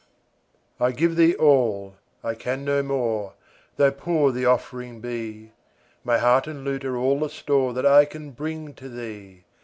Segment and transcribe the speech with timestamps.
[0.79, 1.93] I give thee all
[2.23, 3.33] I can no more
[3.77, 5.51] Tho' poor the offering be;
[6.03, 9.43] My heart and lute are all the store That I can bring to thee.